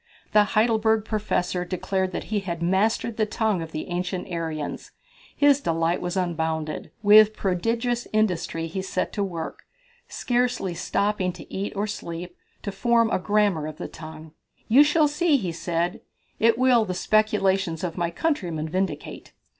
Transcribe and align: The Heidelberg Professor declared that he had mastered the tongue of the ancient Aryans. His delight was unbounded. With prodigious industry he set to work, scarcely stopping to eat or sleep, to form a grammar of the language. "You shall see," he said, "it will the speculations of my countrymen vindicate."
The 0.31 0.43
Heidelberg 0.55 1.05
Professor 1.05 1.63
declared 1.63 2.11
that 2.11 2.23
he 2.33 2.39
had 2.39 2.63
mastered 2.63 3.17
the 3.17 3.27
tongue 3.27 3.61
of 3.61 3.71
the 3.71 3.87
ancient 3.89 4.27
Aryans. 4.31 4.93
His 5.37 5.61
delight 5.61 6.01
was 6.01 6.17
unbounded. 6.17 6.89
With 7.03 7.35
prodigious 7.35 8.07
industry 8.11 8.65
he 8.65 8.81
set 8.81 9.13
to 9.13 9.23
work, 9.23 9.59
scarcely 10.07 10.73
stopping 10.73 11.31
to 11.33 11.53
eat 11.53 11.71
or 11.75 11.85
sleep, 11.85 12.35
to 12.63 12.71
form 12.71 13.11
a 13.11 13.19
grammar 13.19 13.67
of 13.67 13.77
the 13.77 13.91
language. 14.01 14.31
"You 14.67 14.83
shall 14.83 15.07
see," 15.07 15.37
he 15.37 15.51
said, 15.51 16.01
"it 16.39 16.57
will 16.57 16.83
the 16.83 16.95
speculations 16.95 17.83
of 17.83 17.95
my 17.95 18.09
countrymen 18.09 18.67
vindicate." 18.67 19.33